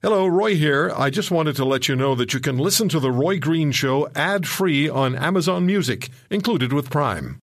[0.00, 0.92] Hello, Roy here.
[0.96, 3.72] I just wanted to let you know that you can listen to The Roy Green
[3.72, 7.40] Show ad free on Amazon Music, included with Prime.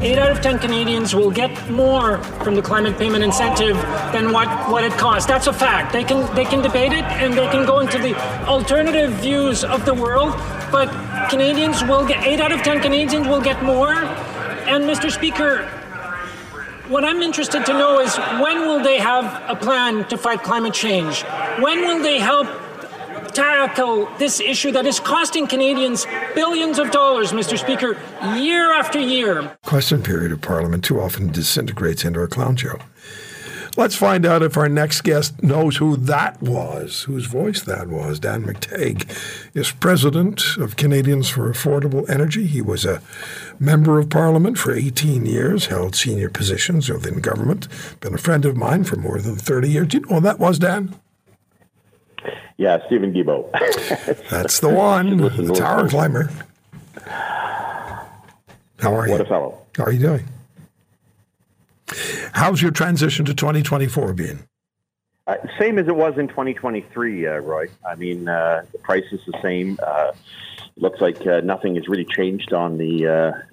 [0.00, 3.76] Eight out of ten Canadians will get more from the climate payment incentive
[4.12, 5.24] than what, what it costs.
[5.24, 5.92] That's a fact.
[5.92, 9.84] They can they can debate it and they can go into the alternative views of
[9.84, 10.32] the world,
[10.72, 10.88] but
[11.30, 13.94] Canadians will get eight out of ten Canadians will get more.
[13.94, 15.12] And Mr.
[15.12, 15.77] Speaker,
[16.88, 20.72] what I'm interested to know is when will they have a plan to fight climate
[20.72, 21.22] change?
[21.60, 22.48] When will they help
[23.34, 27.58] tackle this issue that is costing Canadians billions of dollars, Mr.
[27.58, 27.96] Speaker,
[28.36, 29.56] year after year?
[29.64, 32.78] Question period of Parliament too often disintegrates into a clown show.
[33.78, 38.18] Let's find out if our next guest knows who that was, whose voice that was.
[38.18, 39.08] Dan McTeague
[39.54, 42.44] is president of Canadians for Affordable Energy.
[42.48, 43.00] He was a
[43.60, 47.68] member of Parliament for 18 years, held senior positions within government,
[48.00, 49.86] been a friend of mine for more than 30 years.
[49.86, 50.96] Do you know who that was, Dan?
[52.56, 53.52] Yeah, Steven Guilbeault.
[54.28, 56.32] That's the one, the tower climber.
[58.80, 59.12] How are you?
[59.12, 59.56] What a fellow.
[59.76, 60.24] How are you doing?
[62.32, 64.48] How's your transition to 2024 been?
[65.28, 67.66] Uh, same as it was in 2023, uh, Roy.
[67.86, 69.78] I mean, uh, the price is the same.
[69.82, 70.12] Uh,
[70.76, 73.06] looks like uh, nothing has really changed on the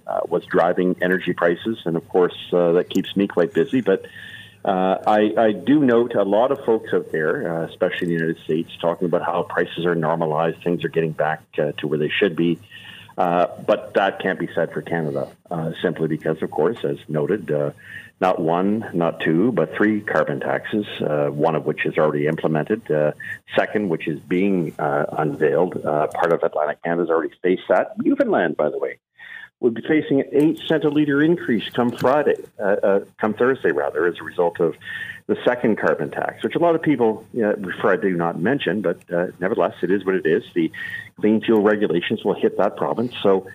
[0.08, 3.82] uh, what's driving energy prices, and of course that keeps me quite busy.
[3.82, 4.06] But
[4.64, 8.72] I, I, do note a lot of folks out there, especially in the United States,
[8.80, 12.58] talking about how prices are normalized, things are getting back to where they should be.
[13.18, 15.28] but that can't be said for Canada,
[15.82, 17.52] simply because, of course, as noted,
[18.22, 22.90] not one, not two, but three carbon taxes, uh, one of which is already implemented.
[22.90, 23.12] Uh,
[23.56, 25.86] second, which is being uh, unveiled.
[25.86, 27.98] Uh, part of Atlantic Canada has already faced that.
[27.98, 29.00] Newfoundland, by the way,
[29.60, 33.72] would be facing an eight cent a liter increase come Friday, uh, uh, come Thursday,
[33.72, 34.76] rather, as a result of
[35.28, 38.40] the second carbon tax, which a lot of people you know, prefer I do not
[38.40, 39.00] mention, but
[39.40, 40.44] nevertheless, it is what it is.
[40.54, 40.72] The
[41.20, 43.14] clean fuel regulations will hit that province.
[43.24, 43.48] So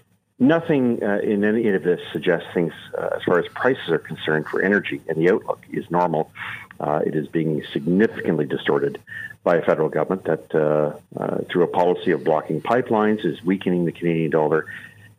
[0.43, 4.47] Nothing uh, in any of this suggests things, uh, as far as prices are concerned,
[4.47, 6.33] for energy and the outlook is normal.
[6.81, 8.99] Uh, it is being significantly distorted
[9.45, 13.85] by a federal government that, uh, uh, through a policy of blocking pipelines, is weakening
[13.85, 14.65] the Canadian dollar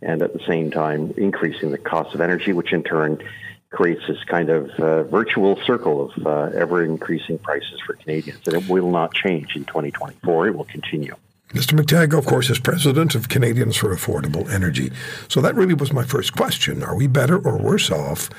[0.01, 3.21] and at the same time increasing the cost of energy, which in turn
[3.69, 8.41] creates this kind of uh, virtual circle of ever increasing prices for Canadians.
[8.47, 11.15] And it will not change in 2024, it will continue.
[11.53, 11.78] Mr.
[11.78, 14.89] McTeague, of course, is president of Canadians for Affordable Energy.
[15.28, 16.81] So that really was my first question.
[16.81, 18.29] Are we better or worse off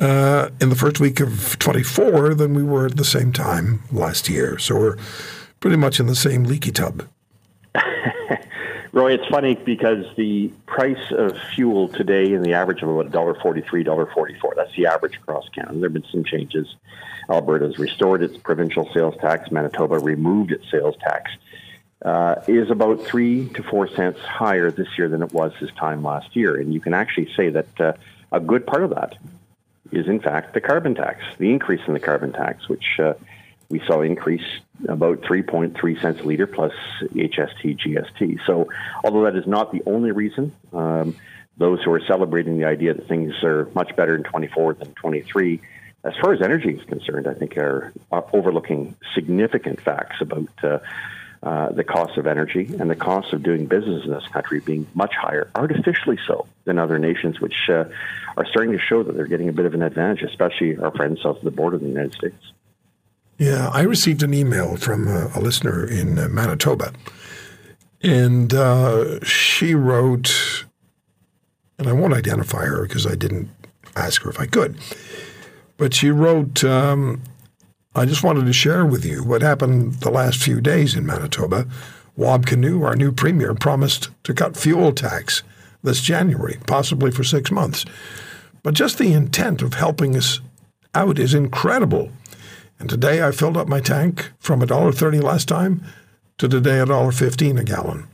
[0.00, 4.28] uh, in the first week of 24 than we were at the same time last
[4.28, 4.58] year?
[4.58, 4.96] So we're
[5.60, 7.06] pretty much in the same leaky tub.
[8.92, 13.64] Roy, it's funny because the price of fuel today in the average of about $1.43,
[13.84, 14.56] $1.44.
[14.56, 15.74] That's the average across Canada.
[15.74, 16.74] There have been some changes.
[17.30, 19.52] Alberta has restored its provincial sales tax.
[19.52, 21.30] Manitoba removed its sales tax
[22.06, 26.04] uh, is about three to four cents higher this year than it was this time
[26.04, 26.54] last year.
[26.54, 27.92] And you can actually say that uh,
[28.30, 29.16] a good part of that
[29.90, 33.14] is, in fact, the carbon tax, the increase in the carbon tax, which uh,
[33.68, 34.46] we saw increase
[34.88, 36.72] about 3.3 cents a liter plus
[37.02, 38.38] HST, GST.
[38.46, 38.68] So,
[39.02, 41.16] although that is not the only reason, um,
[41.56, 45.60] those who are celebrating the idea that things are much better in 24 than 23,
[46.04, 50.78] as far as energy is concerned, I think are, are overlooking significant facts about uh,
[51.46, 54.84] uh, the cost of energy and the cost of doing business in this country being
[54.94, 57.84] much higher, artificially so, than other nations, which uh,
[58.36, 61.22] are starting to show that they're getting a bit of an advantage, especially our friends
[61.22, 62.52] south of the border of the United States.
[63.38, 66.92] Yeah, I received an email from a, a listener in uh, Manitoba,
[68.02, 70.64] and uh, she wrote,
[71.78, 73.50] and I won't identify her because I didn't
[73.94, 74.78] ask her if I could,
[75.76, 77.22] but she wrote, um,
[77.96, 81.66] I just wanted to share with you what happened the last few days in Manitoba.
[82.14, 85.42] Wab Kinew, our new premier, promised to cut fuel tax
[85.82, 87.86] this January, possibly for six months.
[88.62, 90.40] But just the intent of helping us
[90.94, 92.10] out is incredible.
[92.78, 95.82] And today I filled up my tank from $1.30 last time
[96.36, 98.08] to today $1.15 a gallon,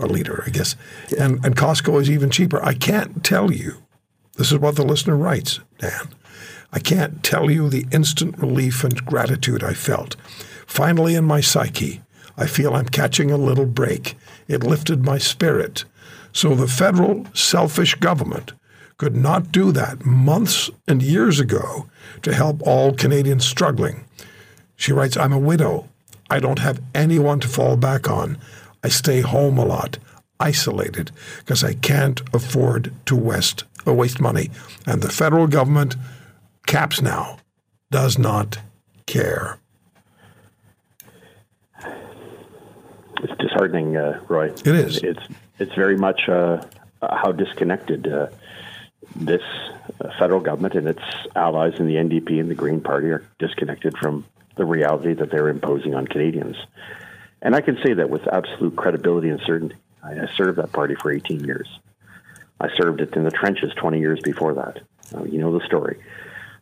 [0.00, 0.74] a liter, I guess.
[1.16, 2.60] And, and Costco is even cheaper.
[2.64, 3.74] I can't tell you.
[4.36, 6.08] This is what the listener writes, Dan.
[6.72, 10.16] I can't tell you the instant relief and gratitude I felt.
[10.66, 12.00] Finally, in my psyche,
[12.36, 14.16] I feel I'm catching a little break.
[14.48, 15.84] It lifted my spirit.
[16.32, 18.52] So the federal selfish government
[18.98, 21.88] could not do that months and years ago
[22.22, 24.04] to help all Canadians struggling.
[24.76, 25.88] She writes, I'm a widow.
[26.28, 28.38] I don't have anyone to fall back on.
[28.84, 29.98] I stay home a lot,
[30.38, 34.50] isolated, because I can't afford to waste, waste money.
[34.86, 35.96] And the federal government
[36.70, 37.36] Caps now
[37.90, 38.56] does not
[39.06, 39.58] care.
[43.24, 44.50] It's disheartening, uh, Roy.
[44.50, 44.98] It is.
[44.98, 45.18] It's
[45.58, 46.62] it's very much uh,
[47.02, 48.28] how disconnected uh,
[49.16, 49.42] this
[50.00, 51.02] uh, federal government and its
[51.34, 54.24] allies in the NDP and the Green Party are disconnected from
[54.54, 56.54] the reality that they're imposing on Canadians.
[57.42, 59.74] And I can say that with absolute credibility and certainty.
[60.04, 61.80] I served that party for 18 years.
[62.60, 64.82] I served it in the trenches 20 years before that.
[65.12, 65.98] Uh, you know the story.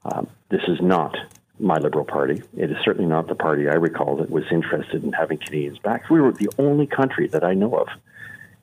[0.04, 1.16] Um, this is not
[1.60, 2.42] my Liberal Party.
[2.56, 6.08] It is certainly not the party I recall that was interested in having Canadians back.
[6.08, 7.88] We were the only country that I know of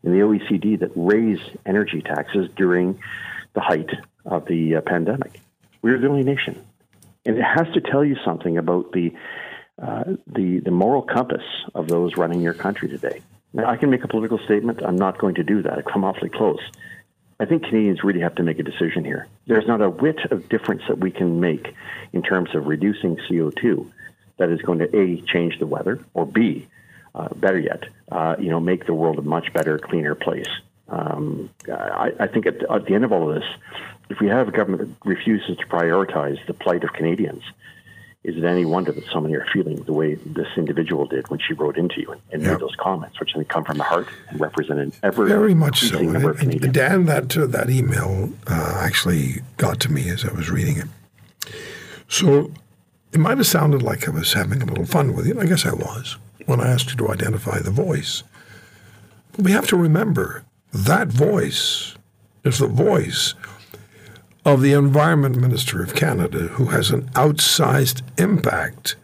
[0.03, 2.99] in the OECD that raised energy taxes during
[3.53, 3.89] the height
[4.25, 5.41] of the uh, pandemic.
[5.81, 6.63] We were the only nation.
[7.25, 9.13] And it has to tell you something about the,
[9.81, 11.43] uh, the, the moral compass
[11.73, 13.21] of those running your country today.
[13.53, 14.83] Now, I can make a political statement.
[14.83, 15.77] I'm not going to do that.
[15.77, 16.59] I've come awfully close.
[17.39, 19.27] I think Canadians really have to make a decision here.
[19.45, 21.73] There's not a whit of difference that we can make
[22.13, 23.91] in terms of reducing CO2
[24.37, 26.67] that is going to A, change the weather, or B,
[27.13, 30.49] uh, better yet, uh, you know, make the world a much better, cleaner place.
[30.87, 33.49] Um, I, I, think at the, at the, end of all of this,
[34.09, 37.43] if we have a government that refuses to prioritize the plight of Canadians,
[38.25, 41.39] is it any wonder that so many are feeling the way this individual did when
[41.39, 42.53] she wrote into you and, and yep.
[42.53, 45.53] made those comments, which I think come from the heart and represent an ever very
[45.53, 45.99] much so.
[45.99, 50.49] And, and Dan, that uh, that email uh, actually got to me as I was
[50.49, 51.53] reading it.
[52.07, 52.51] So
[53.11, 55.39] it might have sounded like I was having a little fun with you.
[55.39, 56.17] I guess I was
[56.47, 58.23] when I asked you to identify the voice.
[59.33, 60.43] But we have to remember
[60.73, 61.95] that voice
[62.43, 63.35] is the voice
[64.45, 68.95] of the Environment Minister of Canada, who has an outsized impact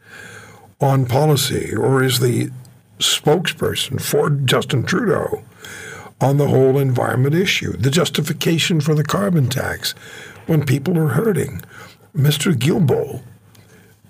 [0.79, 2.51] on policy, or is the
[2.99, 5.43] spokesperson for Justin Trudeau
[6.19, 9.93] on the whole environment issue, the justification for the carbon tax
[10.45, 11.61] when people are hurting.
[12.15, 12.53] Mr.
[12.53, 13.21] Guilbeault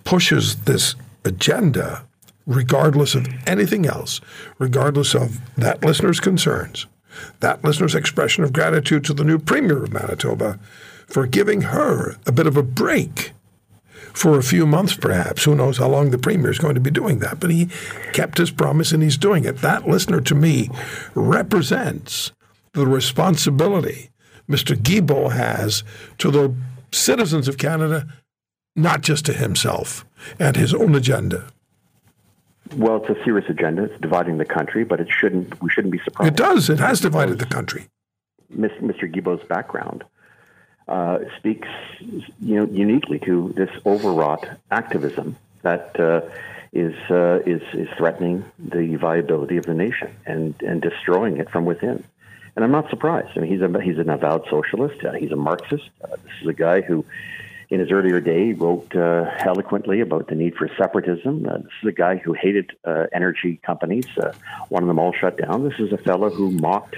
[0.04, 2.04] pushes this agenda
[2.45, 4.19] regardless of anything else,
[4.60, 6.88] regardless of that listener's concerns,
[7.39, 10.60] that listener's expression of gratitude to the new Premier of Manitoba
[11.12, 13.34] for giving her a bit of a break
[14.13, 15.44] for a few months, perhaps.
[15.44, 17.40] Who knows how long the Premier is going to be doing that?
[17.40, 17.69] But he
[18.13, 19.58] kept his promise and he's doing it.
[19.58, 20.69] That listener to me
[21.13, 22.31] represents
[22.74, 24.10] the responsibility
[24.50, 24.75] Mr.
[24.75, 25.84] Guilbeault has
[26.18, 26.54] to the
[26.92, 28.07] citizens of Canada,
[28.75, 30.06] not just to himself
[30.40, 31.48] and his own agenda.
[32.75, 33.84] Well, it's a serious agenda.
[33.84, 35.62] It's dividing the country, but it shouldn't.
[35.62, 36.34] We shouldn't be surprised.
[36.34, 36.69] It does.
[36.69, 37.88] It has divided the country.
[38.54, 39.14] Mr.
[39.14, 40.04] Guilbeault's background
[40.92, 46.22] uh, speaks, you know, uniquely to this overwrought activism that uh,
[46.74, 51.64] is uh, is is threatening the viability of the nation and and destroying it from
[51.64, 52.04] within.
[52.56, 53.38] And I'm not surprised.
[53.38, 55.04] I mean, he's a he's an avowed socialist.
[55.04, 55.90] Uh, he's a Marxist.
[56.04, 57.06] Uh, this is a guy who,
[57.70, 61.44] in his earlier day, wrote uh, eloquently about the need for separatism.
[61.44, 62.74] This is a guy who hated
[63.14, 64.08] energy companies,
[64.70, 65.64] wanted them all shut down.
[65.64, 66.98] This is a fellow who mocked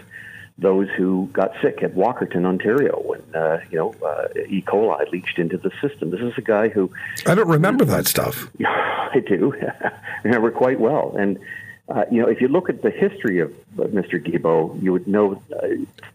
[0.58, 4.62] those who got sick at Walkerton, Ontario, when uh, you know uh, E.
[4.62, 6.12] coli leached into the system.
[6.12, 6.92] This is a guy who
[7.26, 8.50] I don't remember that stuff.
[8.66, 9.56] I do
[10.24, 11.40] remember quite well, and
[11.90, 14.24] uh, you know if you look at the history of Mr.
[14.24, 15.68] Guilbeault, you would know uh,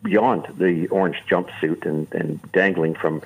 [0.03, 3.23] beyond the orange jumpsuit and, and dangling from.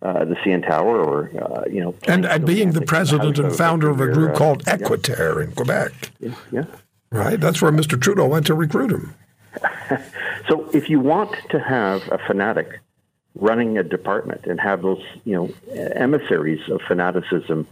[0.00, 3.90] Uh, the CN Tower, or uh, you know, and, and being the president and founder
[3.90, 5.44] of a group called Equiterre yeah.
[5.44, 5.92] in Quebec.
[6.20, 6.64] Yeah, yeah,
[7.10, 7.40] right.
[7.40, 8.00] That's where Mr.
[8.00, 9.12] Trudeau went to recruit him.
[10.48, 12.80] so if you want to have a fanatic
[13.34, 15.50] running a department and have those, you know,
[15.94, 17.66] emissaries of fanaticism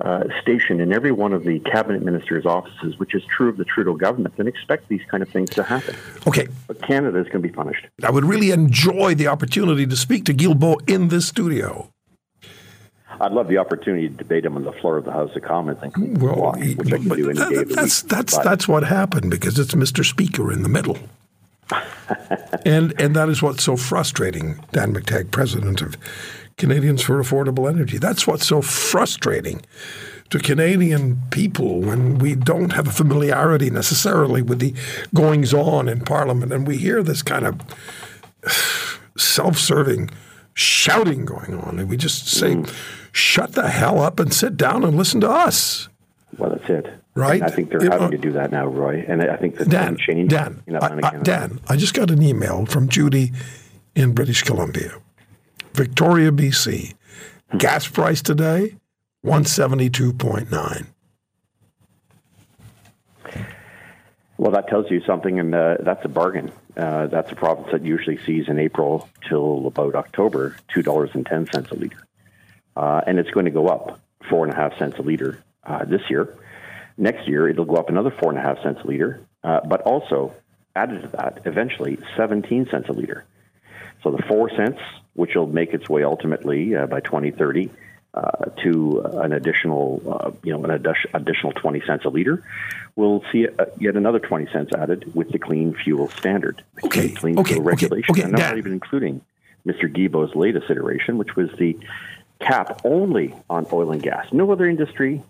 [0.00, 3.64] uh, stationed in every one of the cabinet ministers' offices, which is true of the
[3.64, 5.96] Trudeau government, then expect these kind of things to happen.
[6.26, 6.46] Okay.
[6.66, 7.86] But Canada is going to be punished.
[8.02, 11.90] I would really enjoy the opportunity to speak to Guilbeault in this studio.
[13.20, 15.78] I'd love the opportunity to debate him on the floor of the House of Commons,
[15.82, 18.84] and well, walk, which I can do any that, day That's that's but, that's what
[18.84, 20.04] happened because it's Mr.
[20.04, 20.98] Speaker in the middle.
[22.64, 25.96] And and that is what's so frustrating, Dan McTeague, president of
[26.56, 27.98] Canadians for Affordable Energy.
[27.98, 29.62] That's what's so frustrating
[30.30, 34.74] to Canadian people when we don't have a familiarity necessarily with the
[35.14, 37.60] goings on in Parliament, and we hear this kind of
[39.16, 40.10] self-serving
[40.54, 42.74] shouting going on, and we just say, mm.
[43.12, 45.88] "Shut the hell up and sit down and listen to us."
[46.36, 46.92] Well, that's it.
[47.14, 47.40] Right?
[47.40, 49.04] And I think they're you having know, to do that now, Roy.
[49.08, 50.30] And I think that's Dan, change.
[50.30, 53.32] Dan, I, I, Dan, I just got an email from Judy
[53.94, 54.92] in British Columbia,
[55.72, 56.94] Victoria, BC.
[57.50, 57.58] Hmm.
[57.58, 58.76] Gas price today,
[59.24, 60.86] 172.9.
[64.36, 66.52] Well, that tells you something, and uh, that's a bargain.
[66.76, 71.26] Uh, that's a province that usually sees in April till about October two dollars and
[71.26, 72.06] ten cents a liter,
[72.76, 75.84] uh, and it's going to go up four and a half cents a liter uh,
[75.84, 76.36] this year.
[76.96, 79.20] Next year, it'll go up another four and a half cents a liter.
[79.44, 80.34] Uh, but also
[80.74, 83.24] added to that eventually 17 cents a liter.
[84.02, 84.80] So the four cents,
[85.14, 87.70] which will make its way ultimately uh, by 2030
[88.14, 90.84] uh, to an additional, uh, you know, an
[91.14, 92.42] additional 20 cents a liter,
[92.96, 97.38] we'll see uh, yet another 20 cents added with the clean fuel standard, okay, clean
[97.38, 98.10] okay, fuel regulation.
[98.10, 99.20] Okay, okay, and not even including
[99.66, 99.84] Mr.
[99.84, 101.78] Guilbeault's latest iteration, which was the
[102.40, 104.26] cap only on oil and gas.
[104.32, 105.22] No other industry.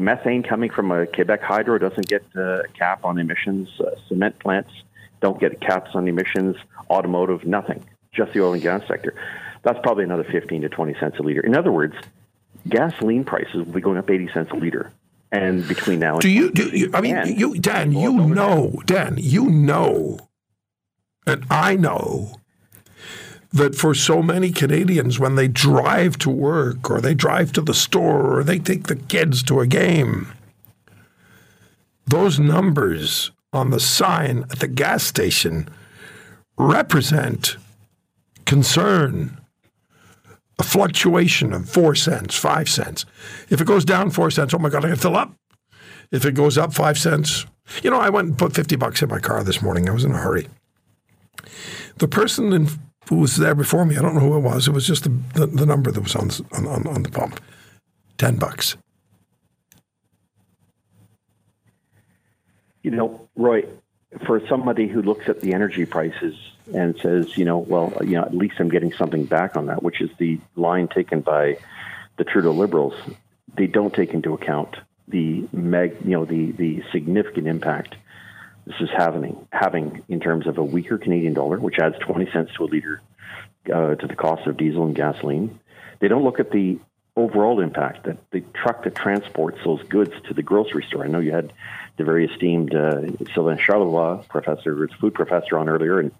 [0.00, 3.68] Methane coming from a Quebec hydro doesn't get a cap on emissions.
[3.78, 4.70] Uh, cement plants
[5.20, 6.56] don't get caps on emissions.
[6.88, 7.84] Automotive, nothing.
[8.12, 9.14] Just the oil and gas sector.
[9.62, 11.42] That's probably another 15 to 20 cents a liter.
[11.42, 11.94] In other words,
[12.68, 14.92] gasoline prices will be going up 80 cents a liter.
[15.32, 19.14] And between now and do you, do you I mean, you, Dan, you know, Dan,
[19.16, 20.18] you know,
[21.24, 22.34] and I know
[23.52, 27.74] that for so many Canadians, when they drive to work or they drive to the
[27.74, 30.32] store or they take the kids to a game,
[32.06, 35.68] those numbers on the sign at the gas station
[36.56, 37.56] represent
[38.44, 39.40] concern,
[40.58, 43.04] a fluctuation of four cents, five cents.
[43.48, 45.34] If it goes down four cents, oh my God, I can fill up.
[46.12, 47.46] If it goes up five cents,
[47.82, 49.88] you know, I went and put 50 bucks in my car this morning.
[49.88, 50.48] I was in a hurry.
[51.96, 52.68] The person in
[53.08, 53.96] who was there before me.
[53.96, 54.68] I don't know who it was.
[54.68, 57.40] It was just the, the, the number that was on, on, on the pump.
[58.18, 58.76] 10 bucks.
[62.82, 63.64] You know, Roy,
[64.26, 66.36] for somebody who looks at the energy prices
[66.74, 69.82] and says, you know, well, you know, at least I'm getting something back on that,
[69.82, 71.58] which is the line taken by
[72.16, 72.94] the Trudeau Liberals,
[73.56, 74.76] they don't take into account
[75.08, 77.96] the meg, you know, the the significant impact
[78.66, 82.52] this is having having in terms of a weaker Canadian dollar, which adds 20 cents
[82.54, 83.00] to a liter
[83.72, 85.58] uh, to the cost of diesel and gasoline.
[86.00, 86.78] They don't look at the
[87.16, 91.04] overall impact that the truck that transports those goods to the grocery store.
[91.04, 91.52] I know you had
[91.96, 93.02] the very esteemed uh,
[93.34, 96.12] Sylvain Charlebois, professor, food professor, on earlier, and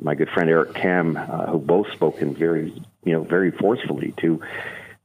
[0.00, 2.72] my good friend Eric Kam, uh, who both spoken very,
[3.04, 4.40] you know, very forcefully to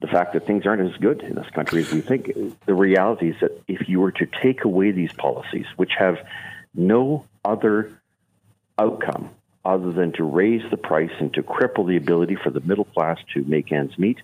[0.01, 2.31] the fact that things aren't as good in this country as we think.
[2.65, 6.17] The reality is that if you were to take away these policies, which have
[6.73, 7.91] no other
[8.77, 9.29] outcome
[9.63, 13.19] other than to raise the price and to cripple the ability for the middle class
[13.33, 14.19] to make ends meet,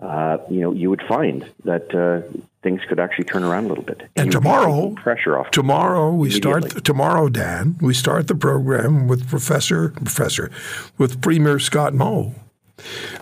[0.00, 2.20] uh, you know, you would find that uh,
[2.62, 4.02] things could actually turn around a little bit.
[4.16, 5.50] And, and tomorrow, pressure off.
[5.50, 6.84] Tomorrow we start.
[6.84, 10.50] Tomorrow, Dan, we start the program with Professor Professor
[10.98, 12.34] with Premier Scott Moe,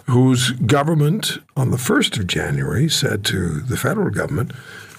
[0.06, 4.52] whose government on the first of January said to the federal government,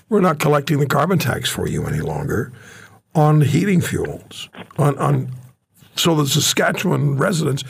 [0.08, 2.54] "We're not collecting the carbon tax for you any longer."
[3.16, 5.32] On heating fuels, on, on
[5.96, 7.64] so the Saskatchewan residents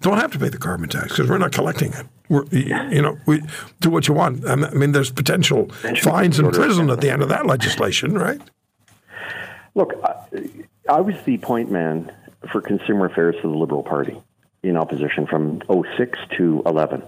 [0.00, 2.06] don't have to pay the carbon tax because we're not collecting it.
[2.28, 3.42] We're, you know, we
[3.80, 4.46] do what you want.
[4.48, 5.68] I mean, there's potential
[6.02, 8.40] fines and prison at the end of that legislation, right?
[9.74, 10.48] Look, I,
[10.88, 12.12] I was the point man
[12.50, 14.20] for consumer affairs for the Liberal Party
[14.62, 15.62] in opposition from
[15.96, 17.02] 06 to 11.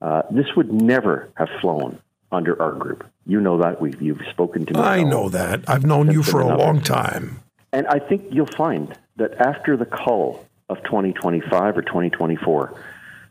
[0.00, 1.98] Uh, this would never have flown
[2.30, 3.06] under our group.
[3.28, 3.80] You know that.
[3.80, 4.80] We've, you've spoken to me.
[4.80, 5.68] I know that.
[5.68, 7.40] I've known you for a long time.
[7.72, 12.74] And I think you'll find that after the call of 2025 or 2024,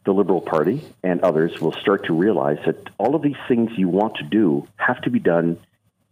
[0.06, 3.90] the Liberal Party and others will start to realize that all of these things you
[3.90, 5.58] want to do have to be done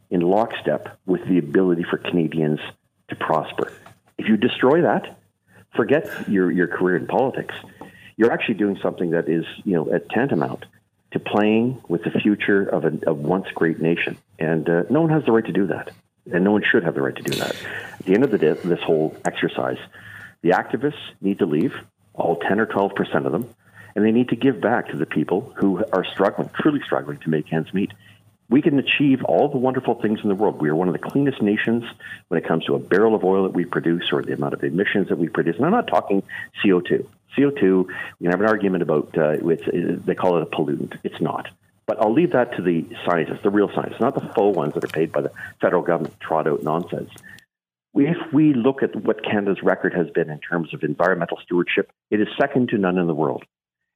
[0.10, 2.60] in lockstep with the ability for Canadians
[3.10, 3.72] to prosper.
[4.18, 5.18] If you destroy that,
[5.76, 7.54] forget your, your career in politics.
[8.18, 10.66] You're actually doing something that is, you know, at tantamount
[11.16, 14.18] to playing with the future of a of once great nation.
[14.38, 15.92] And uh, no one has the right to do that.
[16.30, 17.56] And no one should have the right to do that.
[18.00, 19.78] At the end of the day, this whole exercise,
[20.42, 21.74] the activists need to leave,
[22.14, 23.48] all 10 or 12 percent of them,
[23.96, 27.30] and they need to give back to the people who are struggling, truly struggling to
[27.30, 27.94] make ends meet.
[28.50, 30.60] We can achieve all the wonderful things in the world.
[30.60, 31.86] We are one of the cleanest nations
[32.28, 34.64] when it comes to a barrel of oil that we produce or the amount of
[34.66, 35.56] emissions that we produce.
[35.56, 36.24] And I'm not talking
[36.64, 37.08] CO2.
[37.38, 40.98] CO2, we can have an argument about uh, it's, they call it a pollutant.
[41.04, 41.48] It's not.
[41.86, 44.84] But I'll leave that to the scientists, the real scientists, not the faux ones that
[44.84, 47.12] are paid by the federal government to trot out nonsense.
[47.94, 52.20] If we look at what Canada's record has been in terms of environmental stewardship, it
[52.20, 53.44] is second to none in the world.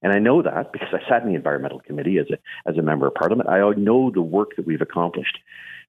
[0.02, 2.38] And I know that because I sat in the environmental committee as a
[2.70, 3.50] as a member of parliament.
[3.50, 5.40] I know the work that we've accomplished.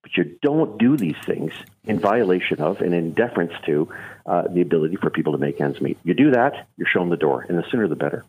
[0.02, 1.52] But you don't do these things
[1.84, 3.88] in violation of and in deference to
[4.26, 5.98] uh, the ability for people to make ends meet.
[6.04, 8.24] You do that, you're shown the door, and the sooner the better.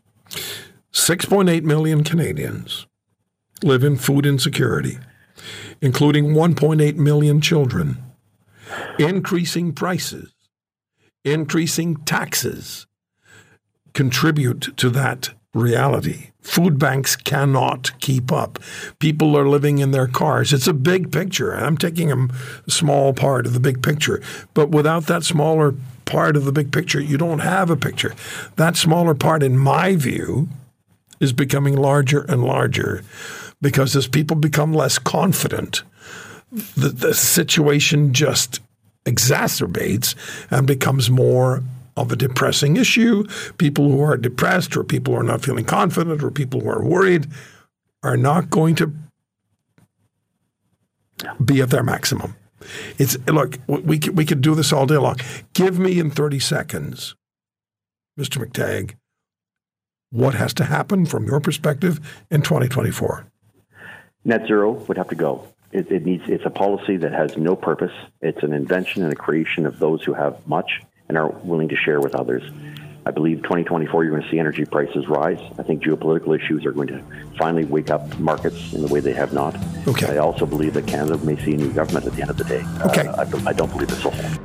[0.94, 2.88] 6.8 million Canadians
[3.64, 4.98] live in food insecurity,
[5.82, 7.98] including 1.8 million children.
[9.00, 10.34] Increasing prices,
[11.24, 12.88] increasing taxes
[13.94, 16.30] contribute to that reality.
[16.42, 18.58] Food banks cannot keep up.
[19.00, 20.54] People are living in their cars.
[20.54, 21.54] It's a big picture.
[21.54, 22.28] I'm taking a
[22.68, 24.22] small part of the big picture.
[24.54, 28.16] But without that smaller part of the big picture, you don't have a picture.
[28.56, 30.50] That smaller part, in my view,
[31.20, 33.04] is becoming larger and larger
[33.62, 35.84] because as people become less confident,
[36.76, 38.60] the, the situation just
[39.06, 40.16] exacerbates
[40.50, 41.64] and becomes more
[42.02, 43.26] of a depressing issue.
[43.58, 46.84] People who are depressed or people who are not feeling confident or people who are
[46.84, 47.28] worried
[48.04, 48.94] are not going to
[51.44, 52.36] be at their maximum.
[52.98, 55.18] It's look, we could, we could do this all day long.
[55.54, 57.16] Give me in 30 seconds,
[58.20, 58.44] Mr.
[58.44, 58.96] McTeague,
[60.12, 63.26] what has to happen from your perspective in 2024?
[64.26, 65.48] Net zero would have to go.
[65.72, 66.24] It, it, needs.
[66.28, 67.94] It's a policy that has no purpose.
[68.22, 70.82] It's an invention and a creation of those who have much
[71.12, 72.42] and are willing to share with others.
[73.06, 75.42] I believe 2024 you're going to see energy prices rise.
[75.60, 77.04] I think geopolitical issues are going to
[77.38, 79.58] finally wake up markets in the way they have not.
[79.90, 80.14] Okay.
[80.14, 82.46] I also believe that Canada may see a new government at the end of the
[82.46, 82.64] day.
[82.86, 83.08] Okay.
[83.08, 84.40] Uh, I, I don't believe this will hold.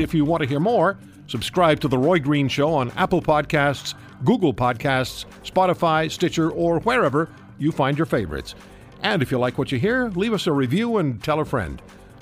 [0.00, 0.96] If you want to hear more,
[1.26, 3.94] subscribe to The Roy Green Show on Apple Podcasts,
[4.24, 8.54] Google Podcasts, Spotify, Stitcher, or wherever you find your favorites.
[9.02, 11.82] And if you like what you hear, leave us a review and tell a friend.